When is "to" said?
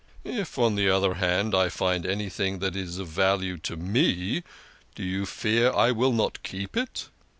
3.59-3.77